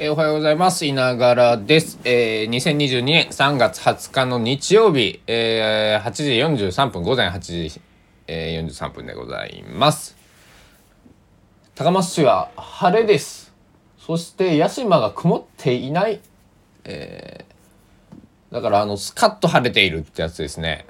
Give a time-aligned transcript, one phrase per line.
[0.00, 0.86] えーおはようございます。
[0.86, 1.98] いながらです。
[2.04, 7.80] えー、2022年3月20日の日曜日、えー、8時43分、午前8時、
[8.28, 10.16] えー、43分でございます。
[11.74, 13.52] 高松市は晴れです。
[13.98, 16.20] そして、屋島が曇っていない。
[16.84, 20.86] えー、だから、あの、スカッと晴れているってやつですね。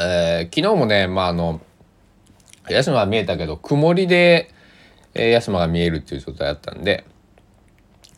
[0.00, 1.60] えー、昨日もね、まあ、あの、
[2.70, 4.50] 屋島は見えたけど、曇りで、
[5.12, 7.04] えー、屋島が見えるっていう状態だったんで、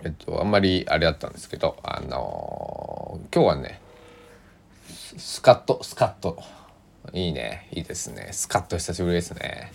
[0.04, 3.80] えっと、あんまりあれだったんですけど、あのー今日はね、
[5.16, 6.38] スカッと、スカッと。
[7.12, 7.68] いいね。
[7.72, 8.28] いいですね。
[8.32, 9.72] スカッと久しぶりですね。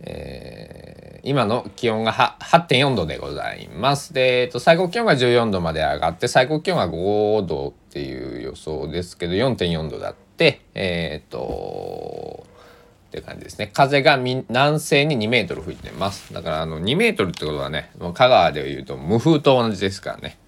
[0.00, 4.12] えー今の気温が8.4度でございます。
[4.12, 12.44] で、えっと、最高気温が14度まで上がって、最高気温が5度っていう予想ですけど、4.4度だって、えーっと、
[13.12, 13.70] って感じですね。
[13.72, 16.32] 風が南西に2メートル吹いてます。
[16.32, 20.38] だからあの2メートルってことはね、香川でいうと無風と同じですからね。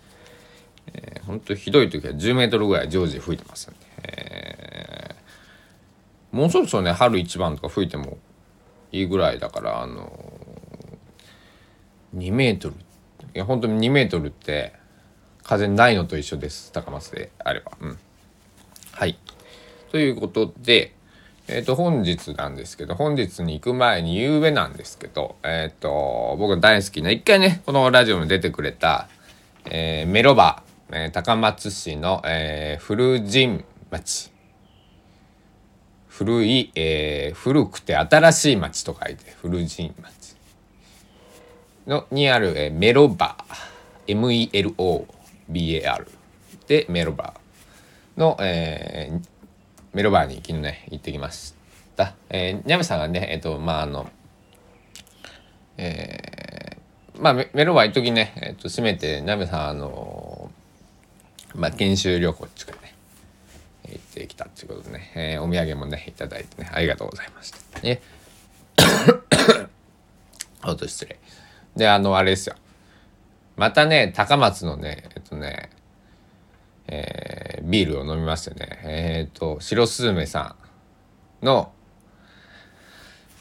[0.92, 3.78] えー、ほんとひどい時は10メートルぐらい常時吹いてますんで。
[4.02, 5.04] えー
[6.34, 8.18] もうそろそろね、春一番とか吹いても
[8.90, 12.74] いいぐらいだから、あのー、2メートル。
[12.74, 14.72] いや、本当に2メートルって
[15.44, 16.72] 風ないのと一緒です。
[16.72, 17.70] 高松であれば。
[17.80, 17.98] うん。
[18.90, 19.16] はい。
[19.92, 20.96] ということで、
[21.46, 29.08] えっ、と、本日なんですけど、本日に行く前に夕べなんですけど、えっ、と、僕大好きな、一回ね、このラジオに出てくれた、
[29.66, 34.30] えーメロバ、えー高松市の、えー古神町。
[36.08, 40.36] 古い、えー古くて新しい町と書いて、古神町。
[41.86, 43.36] の、にある、えーメロバ、
[44.06, 46.06] M-E-L-O-B-A-R
[46.68, 47.34] で、メロバ
[48.16, 49.33] の、えー
[49.94, 51.54] メロバーに昨日ね行ってきまし
[51.96, 52.14] た。
[52.28, 54.10] えー、ニャメさんがねえっ、とまああの
[55.76, 60.50] えーまあメメロバー一時ねえっ、と閉めてニャメさんあの
[61.54, 62.94] まあ研修旅行っていうかね
[63.88, 67.80] 行ってきたっていうことでね、えーお土産もねいただいてねありがとうございました。
[67.80, 68.02] ね
[70.60, 71.18] ほんと失礼。
[71.76, 72.56] であのあれですよ
[73.56, 75.70] またね高松のねえっとね
[76.88, 77.23] えー
[77.64, 78.80] ビールを飲みましてね。
[78.84, 80.56] えっ、と白スズメさ
[81.42, 81.72] んの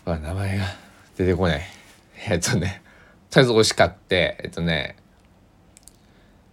[0.05, 0.65] 名前が
[1.17, 1.61] 出てこない。
[2.27, 2.81] えっ、とね
[3.29, 4.95] とりあえず美味しかってえっ、とね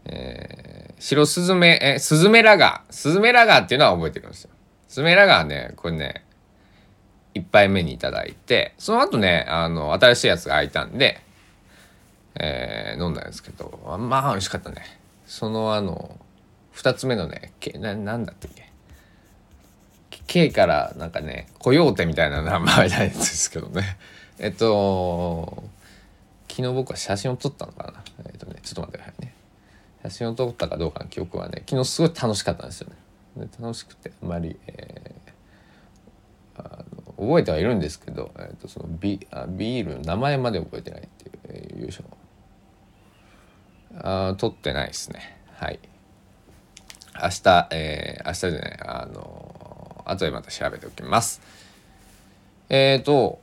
[0.04, 2.82] えー白スズメえスズメラガ。
[2.90, 4.50] ースズメラガーっていうのは覚えてるんですよ。
[4.86, 6.24] スズメラガーねこれね
[7.32, 11.20] 一杯目にいただいてその後ねあの新しいやつが開いたんで
[12.34, 14.82] えー飲んだんですけどまあ美味しかったね。
[15.26, 16.18] そのあの
[16.80, 18.70] 2つ目のねけななんだったっけ
[20.26, 23.98] ？K からなんかねコヨーテみたいな名前なんですけどね。
[24.38, 25.62] えっと
[26.48, 28.02] 昨日僕は写真を撮ったのかな？
[28.24, 29.34] えっとねちょっと待ってくださいね。
[30.04, 32.88] 写真を撮ったかどうかの記憶はね昨日すごい楽しかったんですよ
[33.36, 33.48] ね。
[33.60, 35.20] 楽しくてあまり、えー
[36.56, 42.04] あの覚えてはいるんですけど、えっとそのビあビールの名前まで覚えてないっていう、えー優勝。
[43.98, 45.38] あー撮ってないですね。
[45.56, 45.78] はい。
[47.22, 51.40] 明日えー、明日じゃないあの後でまた調べておきます。
[52.68, 53.40] えっ、ー、と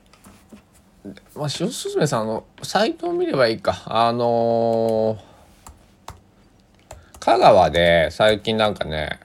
[1.36, 3.84] まあ塩すずめさんあのサイトを見ればいいか。
[3.86, 5.28] あのー
[7.20, 9.20] 香川で最近なんかね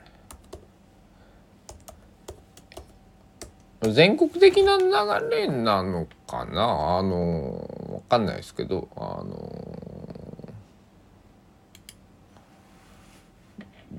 [3.81, 6.99] 全国的な流れなのかな？
[6.99, 9.92] あのわかんないですけどあの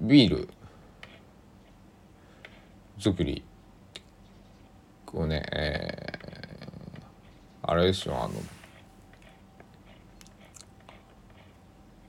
[0.01, 0.49] ビール
[2.99, 3.43] 作り
[5.13, 6.13] をね、えー
[7.65, 8.33] あれですよあの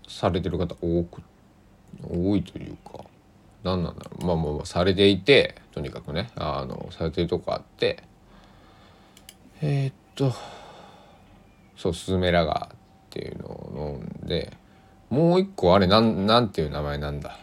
[0.08, 1.22] されてる方多く
[2.02, 3.04] 多いというか
[3.62, 4.26] 何なんだろう。
[4.26, 8.02] まあまあまあされていてとにかくねあのされてるとこあって
[9.62, 10.32] えーっと
[11.76, 12.76] そうスズメラガーっ
[13.10, 14.56] ていうのを飲んで
[15.08, 17.38] もう一個あれなんなんていう名前なんだ。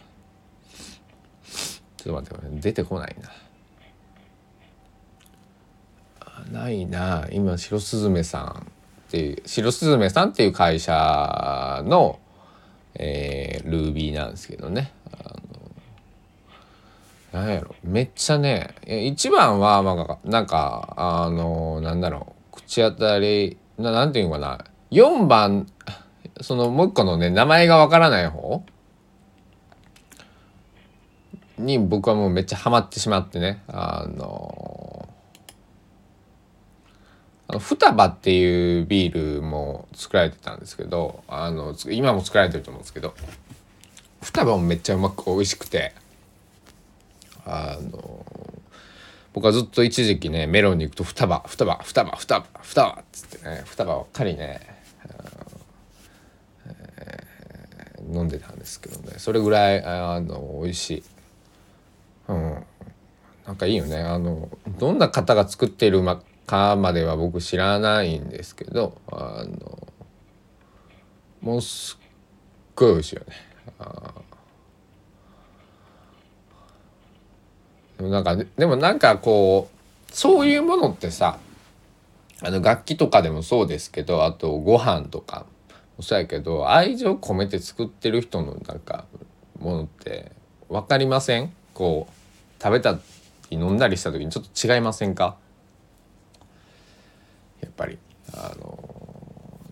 [2.02, 3.16] ちょっと待って出てこない
[6.50, 6.60] な。
[6.62, 7.28] ないな。
[7.30, 12.18] 今白スズメさんっていう白スズメさんっていう会社の、
[12.96, 14.90] えー、ルービーなんですけどね。
[15.12, 15.36] あ
[17.34, 17.76] のなんやろ。
[17.84, 22.56] めっちゃね一番はまあなんかあのなんだろう。
[22.56, 24.64] 口当たりななんていうのかな。
[24.90, 25.68] 4番
[26.40, 28.64] そのもう一個のね名前がわからない方
[31.62, 35.08] に僕はもうめっちゃハマってしまってねあの
[37.48, 43.14] あの双葉っていうビールも作られてたんですけどあの今も作られてると思うんですけど
[44.22, 45.92] 双葉もめっちゃうまく美味しくて
[47.44, 48.24] あの
[49.32, 54.60] 僕はずっと一時期ねメロンに行くと双葉双葉双葉双葉双葉っつってね双葉ばっかりね、
[56.66, 61.02] えー、飲んでたんですけどねそれぐらいあの美味しい。
[62.28, 62.64] うん。
[63.46, 63.96] なんかいいよね。
[63.98, 64.48] あの
[64.78, 66.02] どんな方が作っている
[66.46, 69.88] かまでは僕知らないんですけどあの
[71.40, 72.04] もうすっ
[72.76, 73.34] ごい美味しいよね。
[73.78, 74.14] あ
[77.96, 81.38] でもなんかでもなんかこうそういうものってさ
[82.42, 85.46] あの楽器とかでもそうですけどあとご飯とか
[85.96, 89.06] もそうやけど愛情込めて作ってる人のなんか
[89.58, 90.32] ものって
[90.68, 91.52] 分かりません？
[91.74, 92.98] こう食べた
[93.50, 95.36] り飲んだりした時にちょっと違いませんか？
[97.60, 97.98] やっぱり。
[98.34, 98.88] あの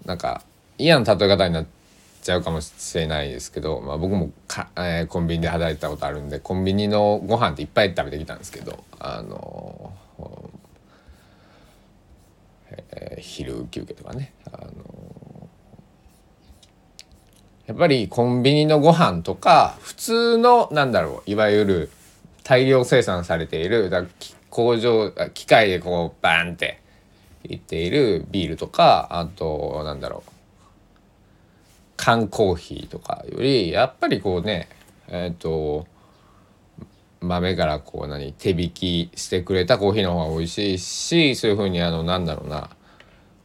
[0.05, 0.43] なんか
[0.77, 1.67] 嫌な例え方になっ
[2.21, 9.95] ちゃうかもしれないですけど、まあ、僕もか、えー、コンビニで働いてたことあるんでコンビニのご飯っていっぱい食べてきたんですけどあの、
[12.91, 15.49] えー、昼休憩とかねあの
[17.71, 21.91] やっぱりコンビニのご飯とか普通のなんだろういわゆる
[22.43, 24.05] 大量生産されているだ
[24.51, 26.81] 工場機械でこうバーンって
[27.45, 30.31] いっているビールとかあとなんだろう
[31.97, 34.69] 缶コーヒーとかよりやっぱりこうね
[35.07, 35.87] えっ、ー、と
[37.21, 42.69] 豆からこう何手引きしてくれたコーヒーの方が美味しいしそういう風にあのなんだろうな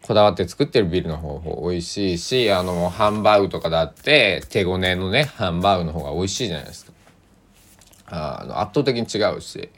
[0.05, 6.91] こだわって作ってるビールの方が美味しいしあのハンバーグとかだって手ごねのねハンバーグの方が美味しいじゃないですか。
[8.07, 9.69] あの圧倒的に違うし。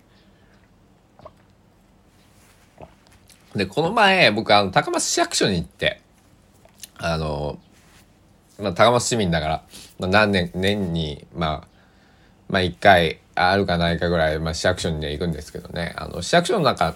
[3.55, 6.01] でこの前僕あの高松市役所に行って
[6.97, 7.57] あの
[8.59, 9.63] まあ、高松市民だから、
[9.99, 11.67] まあ、何年年にまあ
[12.49, 15.93] まあ1回あるかないかぐらい、まあ、市役所に、ね、行くんですけどね。
[15.95, 16.95] あの市役所の中、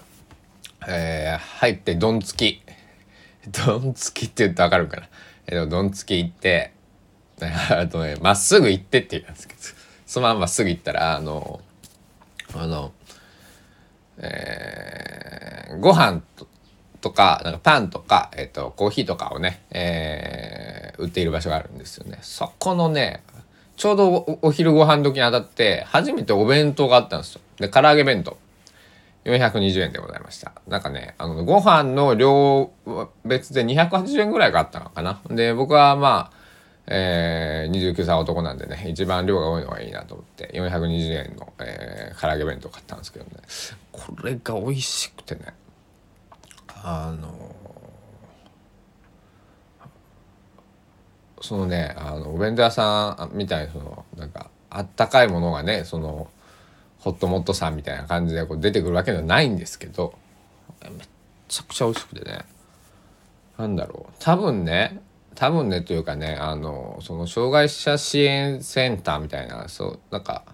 [0.86, 2.60] えー、入ってどんつき。
[3.66, 5.08] どんつきって言ってわかるかな、
[5.46, 6.72] えー、どんつき行って
[7.70, 9.60] あとねまっすぐ行ってって言うんですけど
[10.06, 11.60] そのまままっすぐ行ったらあの
[12.54, 12.92] あの
[14.18, 16.46] えー、ご飯と
[17.02, 22.18] とか、なんかパンとか、えっ、と、コーヒーとかをね、えー、売っている場所があるんですよね。
[22.22, 23.24] そこのね、
[23.76, 27.40] ちょうどお昼ご飯時に当たって、初めてお弁当があったんですよ。
[27.58, 28.38] で、唐揚げ弁当。
[29.24, 30.52] 420円でございました。
[30.66, 32.70] なんかね、あの、ご飯の量
[33.24, 35.20] 別で280円ぐらいがあったのかな。
[35.30, 36.42] で、僕はまあ、
[36.88, 43.30] えー、29歳男なんでね、一番量が多いのがいいなと思って、420円の、えー、唐揚げ弁当買ったんですけどね、
[43.92, 45.54] これが美味しくてね、
[46.84, 47.54] あの
[51.40, 56.28] そのねあのお弁当屋さんみたいなそのなんかあったかいものがねその
[57.02, 60.14] ホットモットさんみたいな感じでこう出てくるわけではないんですけど
[60.84, 60.92] めっ
[61.48, 62.44] ちゃくちゃ美味しくてね。
[63.58, 64.12] なんだろう。
[64.20, 65.00] 多分ね
[65.34, 70.44] 多分ねというかねあのその障害者支援センターみたいなそうなんか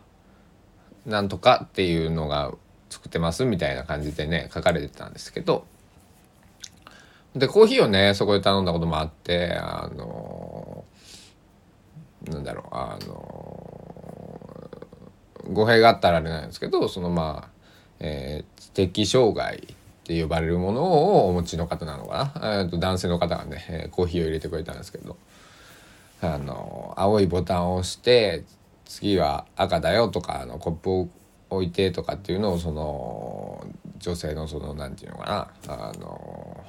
[1.05, 2.53] なんとかっていうのが
[2.89, 5.67] 作ってますみたいな感じでね書かれてたんですけど
[7.35, 10.85] でコーヒーをねそこで頼んだこともあってあの
[12.27, 13.38] なんだろうあの
[15.53, 17.49] 語弊があったらあれなんですけどそのまあ、
[18.01, 25.17] えー、知的障害って呼ばれるものをお持ちの方なのかな、えー、と男性の方がね、えー、コーヒーを入れてくれたんですけど。
[26.21, 28.45] あの青いボタンを押して
[28.85, 31.09] 次は赤だよとかあのコップを
[31.51, 33.65] 置いてとかっていうのをその
[33.99, 35.75] 女性のその何て言うのかな。
[35.75, 36.65] あの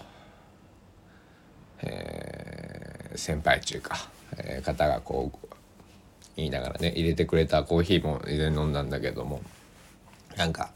[1.81, 3.95] えー、先輩というか、
[4.37, 5.48] えー、方がこう
[6.39, 9.41] 言いながらね入れてくれたコーヒーも以前飲んだんだけども
[10.37, 10.71] なんか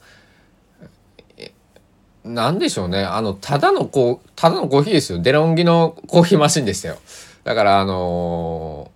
[2.24, 3.03] なんでしょうね。
[3.03, 5.20] あのただのこうただのコーヒーですよ。
[5.20, 6.98] デロンギのコーヒーマシンでしたよ。
[7.43, 8.91] だからあの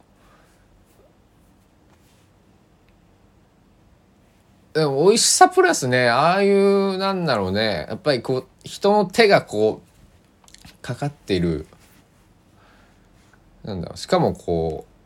[4.74, 7.86] ー、でも美味しさプラスねああいうなんだろうね。
[7.90, 11.68] やっぱりこう人の手がこうかかっている。
[13.66, 13.98] なんだろう。
[13.98, 14.97] しかもこう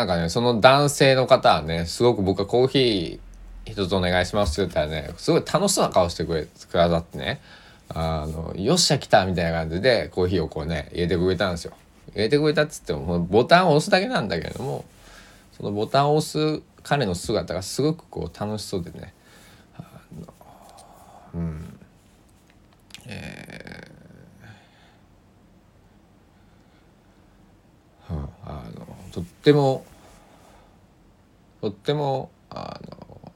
[0.00, 7.42] なんかね、その男性の方はね、すごく僕はコーヒー一つお願いしますって言ったらね、すごい楽しそうな顔してくれ、くださってね、
[7.90, 11.74] あの、よっしゃ来たみたいな感じでコーヒーをこうね、入れてくれたんですよ。
[12.14, 14.86] 入れてくれたっつっても、ボタンを押すだけなんだけれども、
[15.52, 19.12] そのボタンを押す彼の姿がすごくこう楽しそうでね、
[21.34, 21.78] うん、
[23.06, 29.84] えー、うん、あのとっても
[31.60, 33.32] とってもあの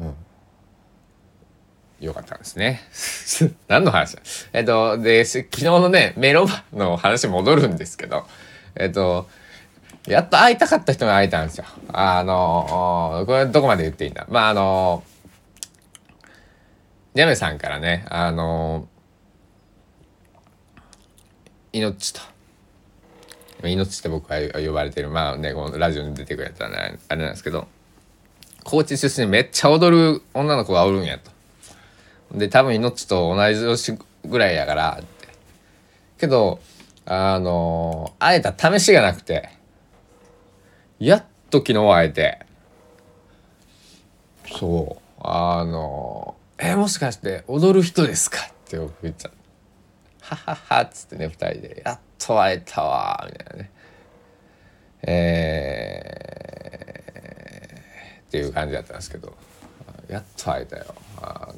[0.00, 0.14] うん
[2.00, 2.82] よかったですね。
[3.68, 4.22] 何の話だ？
[4.52, 8.26] えっと、で、昨日のね、メロバの話戻るんですけど、
[8.74, 9.28] えっと、
[10.06, 11.64] やっと会いたかった人が会えたんですよ。
[11.92, 14.26] あの、これどこまで言っていいんだ？
[14.28, 15.02] まあ、あの、
[17.14, 18.86] ジャメさんからね、あの、
[21.72, 22.20] 命と、
[23.62, 27.68] 命って僕は呼ばれてる、まあね、このラジオに出てくれたらあれなんですけど、
[28.64, 31.30] 高知出身めっちゃ踊る女の子がおるんやと。
[32.36, 35.28] で、多分命と同じ年ぐらいやからって。
[36.18, 36.60] けど、
[37.06, 39.50] あの、会えた試しがなくて、
[40.98, 42.40] やっと昨日会えて、
[44.58, 48.38] そう、あの、え、もしかして踊る人ですか？
[48.38, 49.32] って僕言っちゃう。
[50.20, 53.70] はははっつってね、二人で、やっと会えたわ、みたいなね。
[55.06, 59.34] えー、っていう感じだったんですけど、
[60.08, 60.94] やっと会えたよ。
[61.20, 61.54] あの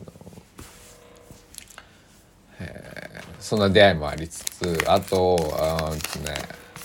[2.58, 5.98] えー、そんな出会いもありつつあとあね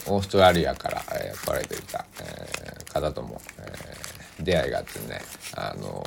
[0.08, 5.22] オーストラリアから、えー、来られていた、えー、方とも、えー、出会いがあってね
[5.56, 6.04] あの、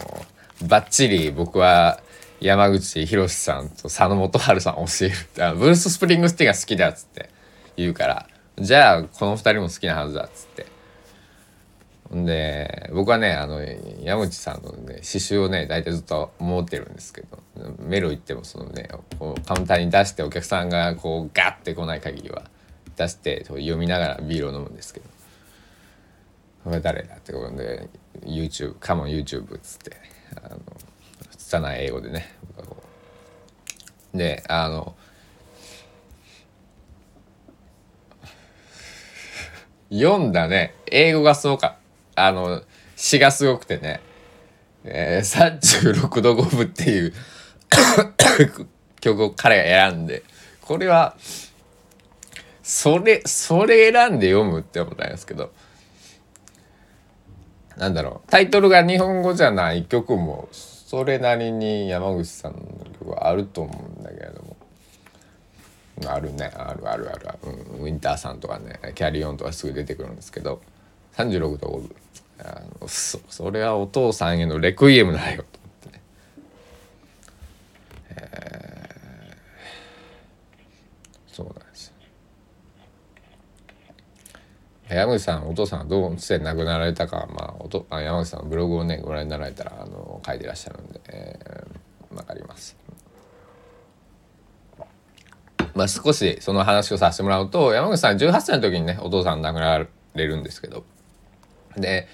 [0.69, 2.01] ばっちり僕は
[2.41, 7.31] 山口博さんと佐野元春さんを教えるってブルース・スプリングスティが好きだっつって
[7.77, 8.29] 言うから
[8.59, 10.67] じゃあこの2人も好きなはずだっつって
[12.11, 13.61] で僕はねあの
[14.03, 17.39] 山口さんのね刺繍をね大体ずっと持ってるんですけど
[17.81, 18.89] メロ行ってもそのね
[19.19, 22.45] こうカウンターに出してお客さんがこうガッて来ない限りは
[22.97, 25.07] 出して読みながらビールを飲むんですけど
[26.65, 27.89] 「これ誰だ?」ってことで
[28.21, 29.97] YouTube「カモン YouTube」っつって
[30.37, 30.61] あの
[31.37, 32.33] 拙い英語でね
[34.15, 34.95] であの
[39.95, 40.75] 読んだね。
[40.87, 41.77] 英語がすごか
[42.17, 42.63] あの
[42.97, 44.01] 詩がすごくてね、
[44.85, 47.13] えー、36度5分っていう
[49.01, 50.23] 曲を彼が選んで。
[50.63, 51.15] これは
[52.63, 55.53] それそれ選んで読むって思ったんですけど。
[57.77, 58.31] なんだろう。
[58.31, 62.59] タイトルが日本語じゃない曲もそれなりに山口さんの
[63.01, 63.94] 曲はあると思うん
[66.07, 66.51] あるね。
[66.55, 70.61] あるあるある、うん、ウィンターさんとかねキャリオンとかすぐ出てくるんですけど
[71.17, 71.97] 36度5分。
[72.41, 76.03] あのそそれはお父さんへのレクイエムだよと思ってね、
[78.11, 81.93] えー、そうなんです。
[84.89, 92.77] 山口さんお父さんがどうして亡くなられたか、まあ、おとあ山口さんのブログをねご覧になられたらあの書いてらっしゃるんで、えー、分かります。
[95.75, 100.85] まあ、少しその話をさせてもらうと山口さん18歳の時にねお父さん亡くなられるんですけど。
[101.77, 102.07] で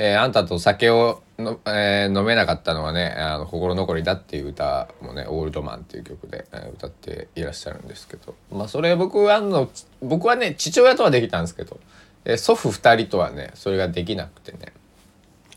[0.00, 8.36] えー、あんたと酒をの、えー、飲めなかったのはねあの心残りだっていう歌もね「オールドマン」っていう曲で、えー、歌っていらっしゃるんですけど。
[8.52, 9.68] まあそれ僕はの
[10.00, 11.80] 僕はね父親とはできたんですけど、
[12.24, 14.72] えー、祖父2人とはねそれができなくてね。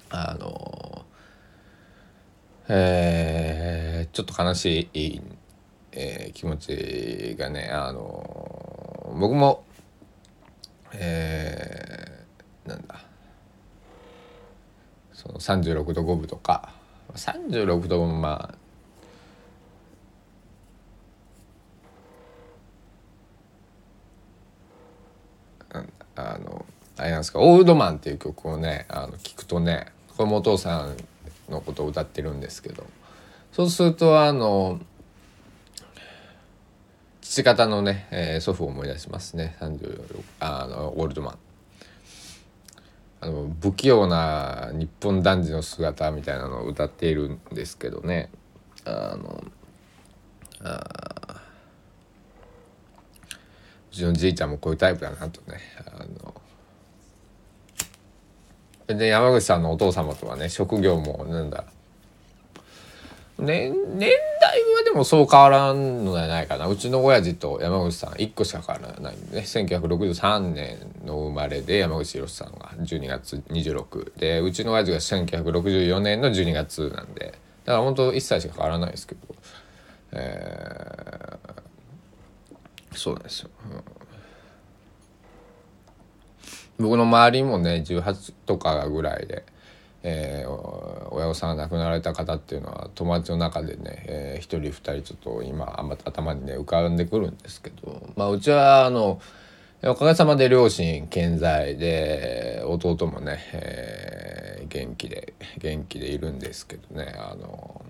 [0.10, 1.06] あの
[2.68, 5.22] えー、ちょっと悲しい、
[5.94, 9.64] えー、気持ちがねあの僕も
[10.94, 13.02] えー、なんだ。
[15.14, 16.74] その36度5分とか。
[17.16, 18.56] 36度もま
[25.74, 25.82] あ
[26.16, 26.66] あの
[26.98, 30.96] あれなんですか「オールドマン」っていう曲をねあの聞くとねこれもお父さん
[31.50, 32.86] のことを歌ってるんですけど。
[33.52, 34.80] そうするとあの
[37.32, 39.56] 父方のね、えー、祖父を思い出しますね。
[39.62, 41.38] 36あのオールドマン。
[43.22, 48.30] あの不器用な日本男児の姿みたいなのを歌っているんですけどね。
[48.84, 49.42] あの
[50.62, 51.42] あ
[53.90, 55.62] うちのじいちゃんもこういうタイプだなとね。
[55.86, 56.04] あ
[58.90, 61.64] ので山口さんのお父様とはね職業もなんだ。
[63.40, 66.68] 年年代はでもそう変わらんのではないかな。
[66.68, 69.44] うちの親父と山口さん1個しか変わらないんでね。
[69.44, 77.38] 1963年の生まれで山口博さんが12月26でうちの親父が1964年の12月なんで。
[77.64, 79.22] だから本当1歳しか変わらないですけど。
[80.14, 83.50] えー、そうなんですよ、
[86.78, 89.46] うん、僕の周りもね18とかぐらいで。
[90.04, 99.22] えー、親御さんが亡くなられた方っていうのは友達の中でね、えー、1人2人ちょっと今あんま頭にね浮かんでくるんですけど、まあ、うちはあの、
[99.84, 107.84] おかげさまで両親健在で弟もね、えー、元気で元気でいるんですけどねあの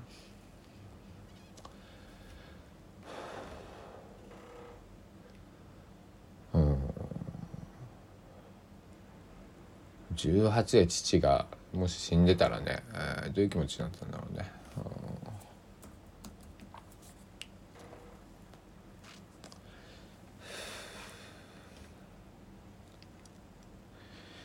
[6.53, 6.77] うん。
[10.15, 14.51] 18で父がもし死んでたらね、えー、どういう気持ちになったんだろうね。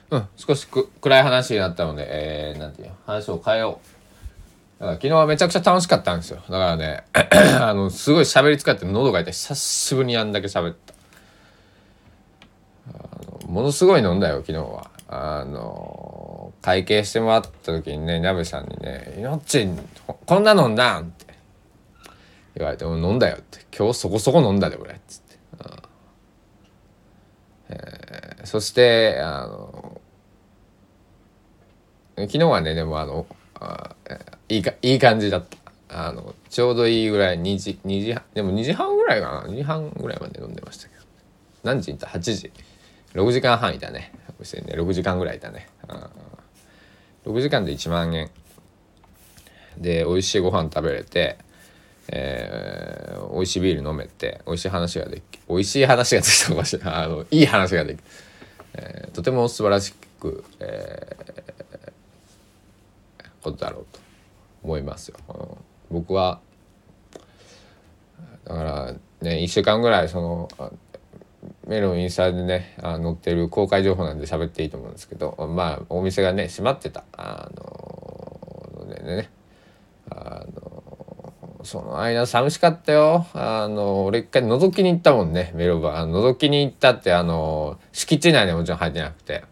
[0.09, 3.81] うん、少しく暗い話になったので、えー、なんていう話を変えよ
[4.79, 4.81] う。
[4.81, 6.37] だから昨日はめちゃくちゃ楽しかったんですよ。
[6.37, 7.05] だからね、
[7.61, 9.33] あの、すごい喋り疲れて喉が痛い。
[9.33, 10.95] 久しぶりにあんだけ喋った。
[12.95, 14.91] あのものすごい飲んだよ、昨日は。
[15.09, 16.06] あの、
[16.67, 19.69] 会計してもらった時にね、鍋さんにね、いのっち、
[20.05, 21.05] こんな飲んだん？
[21.05, 21.27] って
[22.57, 23.61] 言われて、も飲んだよって。
[23.73, 25.01] 今日そこそこ飲んだで、俺。
[25.07, 25.39] つって。
[27.69, 30.01] えー、そして、あの、
[32.17, 33.27] 昨日はね、でもあの、
[33.61, 33.95] あ
[34.49, 35.45] いいか、いい感じだっ
[35.89, 36.09] た。
[36.09, 41.03] あの、ちょうどいいぐらい、2時、2時半、でも2時半ぐらいかな、2時半ぐらいまで飲んでましたけど。
[41.63, 42.51] 何時にいた ?8 時。
[43.15, 44.13] 6時間半いたね。
[44.41, 45.69] ね6時間ぐらいいたね。
[47.27, 48.31] 6時間で1万円。
[49.77, 51.37] で、美味しいご飯食べれて、
[52.09, 56.95] えー、美味しいビール飲めて、美味しい話ができ、美味しい話ができたかもしれない。
[56.95, 57.99] あの、いい話ができ、
[58.75, 64.01] えー、とても素晴らしく、えー、ことだろうと
[64.63, 65.19] 思いますよ。
[65.91, 66.41] 僕は、
[68.45, 70.71] だからね、1週間ぐらいその、
[71.67, 77.05] メロンインスタでねあ載ってる公開情報なんで喋っていいと思うんですけどまあお店がね閉まってた。
[77.13, 79.31] あのでね。
[80.11, 81.33] あの
[81.65, 83.27] その間寂しかったよ。
[83.33, 86.11] あの俺一回覗きに行ったもんねメロバー。
[86.11, 89.45] 覗きに行ったってあの敷地内にもちろん入ってなくて。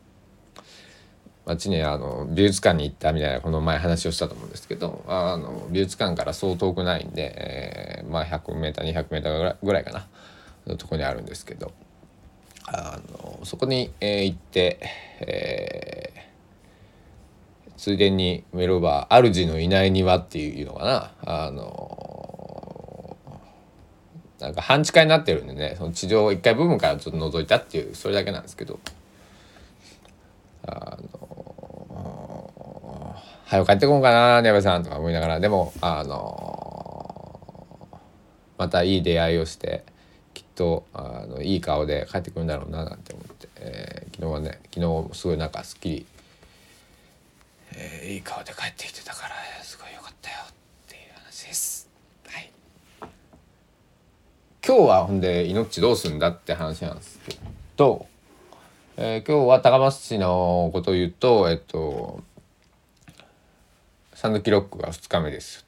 [1.46, 10.06] 街にあの美術館に行ったみたいなこの前話をしたと思うんですけどあの美術館からそう遠くないんで、えー、まあ 100m200m ぐらいかな。
[10.66, 11.72] のとこにあるんですけど
[12.66, 14.80] あのそこに、えー、行って、
[15.20, 21.46] えー、ついでにメロバー主のいない庭っていうのかな？
[21.46, 23.16] あの
[24.40, 28.80] なんか半地下になってるんでねその地上1階部分からちょっと覗いたっていうそれだけなんですけど
[30.66, 38.00] あの「早く帰ってこんかなねばさん」とか思いながらでもあの
[38.56, 39.84] またいい出会いをして。
[40.54, 46.06] とあのいい顔で帰ってくるんだろうななんて思って、えー、昨日はね昨日すごいなんかすっきり、
[47.74, 50.52] えー、いい顔で帰ってきてたからすごい良かったよっ
[50.88, 51.88] ていう話です。
[52.26, 52.50] はい、
[54.66, 57.36] 今日はほんで命どうすんだって話なんですけ
[57.76, 58.06] ど、
[58.96, 62.22] えー、今日は高松市のことを言うとえっと
[64.14, 65.63] サンドキロックが2日目です。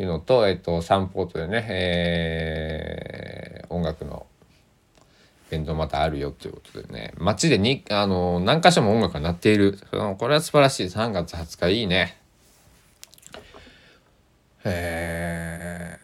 [0.00, 4.26] いうのと、えっと、サンポートでね、えー、音楽の
[5.48, 9.78] イベントまたあるよということでね、街でに、あの、何箇所も音楽が鳴っている。
[9.90, 10.86] これは素晴らしい。
[10.86, 12.16] 3月20日いいね。
[14.64, 15.98] え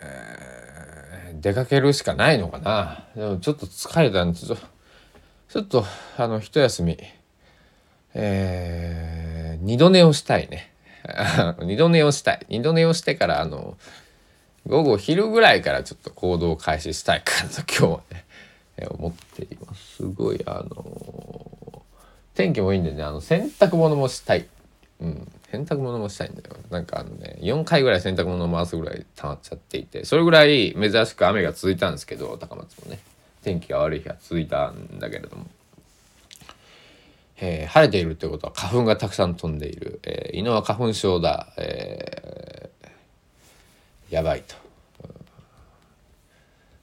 [1.35, 3.07] ー、出かけるしかないのかな。
[3.15, 4.67] でもちょっと疲れたんで、ちょっと、
[5.49, 5.85] ちょっと、
[6.19, 6.99] あの、一休み、
[8.13, 10.76] えー、二度寝をしたいね。
[11.63, 12.47] 二度寝をしたい。
[12.49, 13.77] 二度寝をしてから、あの、
[14.67, 18.25] 午後昼ぐらいからちょっと行動を開始したいかなと今日はね、
[18.79, 19.97] え思っています。
[19.97, 21.83] すごい、あの
[22.35, 24.47] 天気もいいんでね、あの、洗濯物もしたい。
[25.01, 25.33] うん。
[25.51, 26.57] 洗濯物もしたいんだよ。
[26.71, 32.99] なんかあのね、4回ぐらい洗濯物を回すぐらい溜まっちゃっていて、それぐらい珍しく雨が続いたんですけど、高松もね、
[33.43, 35.47] 天気が悪い日が続いたんだけれども。
[37.39, 44.55] えー、晴れているということは花粉がたくさん飛んでいる、えー、犬は花粉症だ、えー、やばいと、
[45.05, 45.11] うん、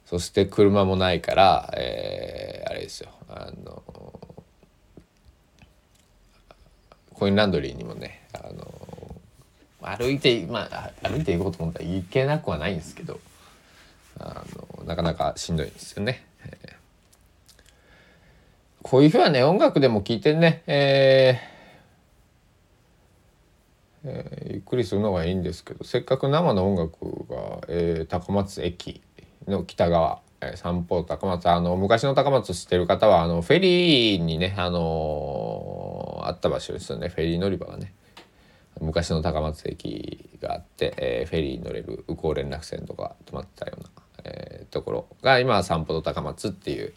[0.06, 3.10] そして車もないから、えー、あれですよ。
[3.28, 3.82] あの
[7.14, 9.16] コインランドリーにもねあの
[9.80, 13.20] 歩いてまあ歩いていこうと思ったら行けなくはないんですけど
[14.18, 14.44] あ
[14.78, 16.24] のなかなかしんどいんですよね。
[16.44, 16.73] えー。
[18.84, 29.00] こういう日はね、音楽でも聴いてね、えーえー、ゆっくりするのがいいんですけど、せっかく生の音楽が、えー、高松駅
[29.48, 37.94] の北側、えー、散歩高松、あの、昔の高松知ってる方は、あの、フェリーにね、あのー、あった場所ですよね、フェリー乗り場がね。
[38.82, 43.88] 昔の高松駅があって、えー、フェリーに乗れる宇高連絡船とか止まってたような、
[44.24, 46.92] えー、ところが今は散歩と高松っていう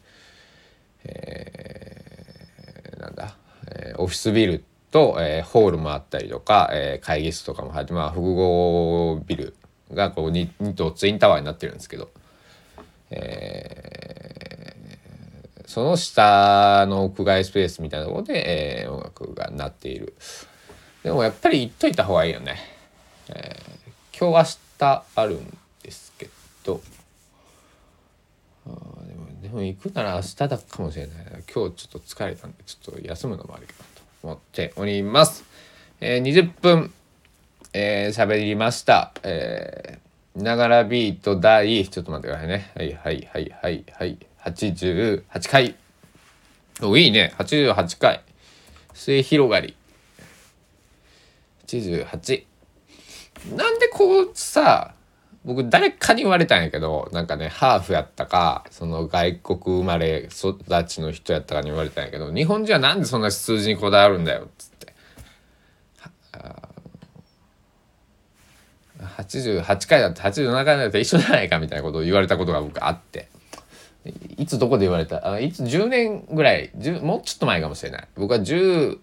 [1.08, 3.36] えー、なんだ、
[3.72, 9.56] えー、オフィスビルと、えー、ホールもあったりとか、えー、会議室とかも入ってまあ複合ビル
[9.94, 12.10] がこう 2, 2棟ツインタワーになってるんですけど、
[13.12, 20.14] えー、その下の屋外スペースみたいなところで、えー、音楽が鳴っている。
[21.04, 22.58] でもやっぱり言っといた方がいいよね、
[23.30, 26.30] えー、今日明日あるんですけ
[26.66, 26.82] ど
[28.66, 28.72] あ
[29.08, 29.14] で
[29.48, 33.86] でも行くなら明日だかもしれない今日ちょっと疲れたんでちょっと休むのもあるけどと
[34.24, 35.44] 思っております、
[36.02, 36.92] えー、20分
[37.80, 39.12] えー、喋りました。
[39.22, 42.72] えー、ながらビート第、ちょっと待ってくださいね。
[42.76, 44.18] はいはいはいはいはい。
[44.44, 45.76] 88回。
[46.82, 47.36] お、いいね。
[47.38, 48.24] 88回。
[48.94, 49.76] 末広がり。
[51.68, 52.46] 88。
[53.56, 54.96] なんでこうさ、
[55.48, 64.94] 僕誰かに言われたんやけど、なんかね、ハーフやったか、その外国生まれ育ちの人やったかに言われたんやけど、日本人はなんでそんな数字にこだわるんだよ、っつって。
[69.00, 73.30] 88回だって87回だって一緒じゃないかみたいなことを言われたことが僕あって。
[74.38, 75.32] いつどこで言われた？
[75.32, 78.08] あいつ10年ぐらいもうちょっと前かもしれない。
[78.16, 78.98] 僕は18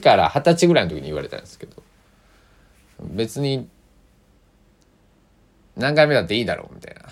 [0.00, 1.82] から20歳ぐらいの時に言われたんですけど。
[3.00, 3.68] 別に
[5.76, 7.10] 何回目だっていいだろうみたいな。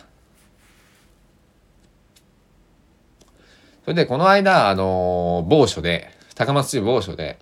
[3.85, 7.39] それでこの間あの某所で高松市某所で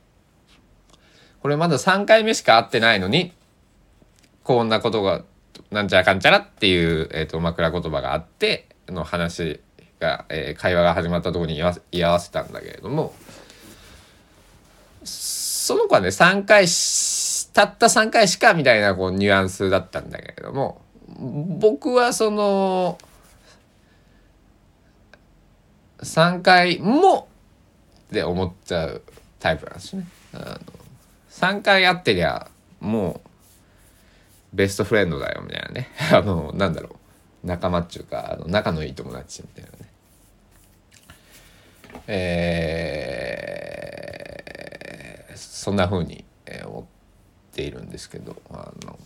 [1.42, 3.32] これまだ3回目しか会ってないのに
[4.44, 5.24] こんなことが
[5.70, 9.60] なんちゃらかんちゃらっていう、えーと、枕言葉があっての話
[10.00, 11.58] が、えー、会話が始まったところに
[11.92, 13.12] 居合わせたんだけれども
[15.04, 16.66] その子はね3回
[17.52, 20.80] たった3回しかみたいなこうニュアンスだったんだけれども
[21.16, 22.98] 僕はその
[25.98, 27.28] 3回も
[28.08, 29.02] って思っちゃう
[29.38, 30.06] タイプなんですね。
[30.32, 30.58] あの
[31.30, 35.88] 3回会ってりゃもうベストフレンドだよみたいなね。
[36.12, 36.92] あのなんだろう。
[37.46, 39.78] 仲間っちゅうかあの仲のいい友達みたいなね。
[42.06, 46.24] えー、そんな風に
[46.64, 46.84] 思っ
[47.54, 48.98] ているんですけどあの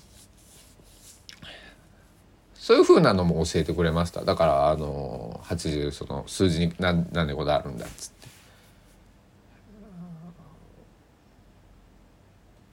[2.63, 4.25] そういう風なのも教えてくれました。
[4.25, 8.29] だからあの80その数字に何何でこだわるんだっつって。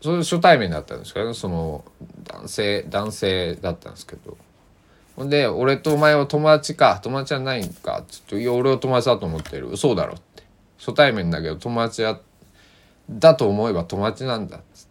[0.01, 1.83] それ初対面だったんですけどその
[2.23, 4.37] 男性男性だったんですけど。
[5.15, 9.75] ほんで「俺とお前は友達か友達はないんか」っつって「いや俺は友達だと思ってる。
[9.75, 10.43] そうだろ」って。
[10.77, 12.19] 初対面だけど友達や
[13.09, 14.88] だと思えば友達なんだっつって。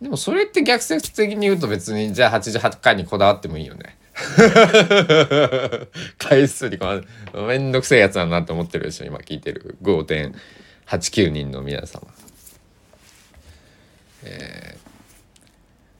[0.00, 3.96] でもそれって逆説的に言うと別にじゃあ88回にこだわってもいいよね。
[6.16, 6.86] 回数にこ
[7.46, 9.76] めんどくせえやつだなって思ってるでしょ今聞いてる。
[9.82, 12.06] 5.89人の皆様。
[14.24, 14.78] えー、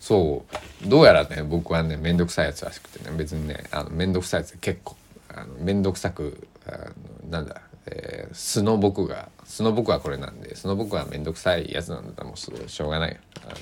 [0.01, 0.45] そ
[0.85, 0.89] う。
[0.89, 3.17] どうやらね僕はね面倒くさいやつらしくてね。
[3.17, 4.97] 別にねあの面倒くさいやつ結構。
[5.29, 6.91] あの面倒くさくあ
[7.25, 13.55] のなんだ、えー、素の僕が素の僕はこれなんで素の僕は面倒くさいやつなんだったらもうすごいしょうがないあの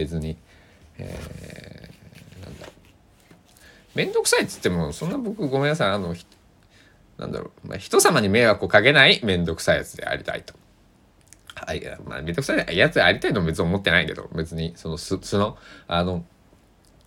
[0.00, 0.36] 別に、
[0.98, 2.66] えー、なんだ
[3.94, 5.90] 面倒くさいっつってもそんな僕ごめんなさい。
[5.90, 6.14] あの
[7.18, 10.54] なんだろう、まあ、人様に迷惑をかけない面倒くさいやつでありたいと。
[11.66, 12.76] あいまあめんどくさい。
[12.76, 16.24] やつやりたいのも別に思ってないけど別にそのすそのあの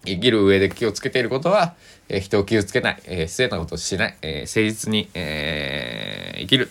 [0.05, 1.73] 生きる上で気をつけていることは、
[2.09, 6.69] えー、人を傷つけない、えー、失礼なことをしない、えー、誠実に、えー、生きる。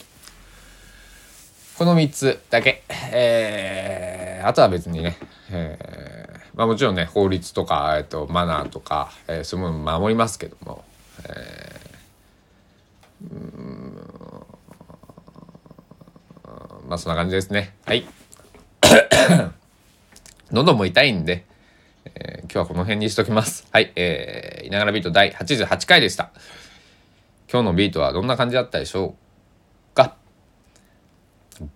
[1.79, 5.17] この3つだけ、えー、あとは別にね、
[5.51, 6.12] えー
[6.55, 10.85] まあ、もちろんね法律とか、えーと、マナーとか、えー、そういうものを守りますけども、
[11.29, 13.29] えー、
[16.88, 17.75] まあそんな感じですね。
[17.87, 18.07] はい。
[20.53, 21.47] 喉も痛いんで、
[22.15, 23.67] えー、今日はこの辺にしときます。
[23.73, 23.93] はい。
[23.97, 26.31] えー、いながらビート第88回でした。
[27.51, 29.15] 今日のビートはどんな感じだったでしょ
[29.93, 30.17] うか？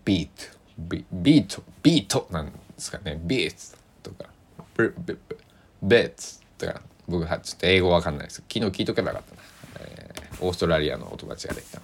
[0.05, 0.31] ビート、
[0.79, 3.19] ビビート、ビートなんですかね。
[3.23, 4.29] ビートとか、
[4.77, 5.39] ブブブ
[5.83, 8.43] ベッツとか、僕はちょっと英語わかんないです。
[8.53, 9.43] 昨日聞いとけばよかったな。
[9.87, 11.81] えー、オーストラリアのお友達ができた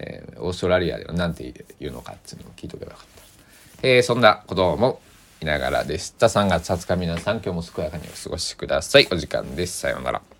[0.00, 3.06] えー、オーストラリアでは何て言うのかっていうのを聞いとけばよかっ
[3.80, 3.86] た。
[3.86, 5.00] えー、そんなことも
[5.40, 6.26] いながらでした。
[6.26, 9.08] 3月20日皆さん今日も健やかにお過ごしください。
[9.10, 9.80] お時間です。
[9.80, 10.37] さようなら。